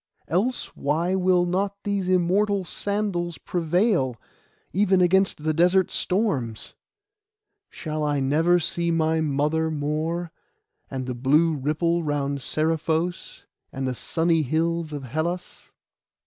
[0.27, 4.19] Else why will not these immortal sandals prevail,
[4.73, 6.73] even against the desert storms?
[7.69, 10.31] Shall I never see my mother more,
[10.89, 15.71] and the blue ripple round Seriphos, and the sunny hills of Hellas?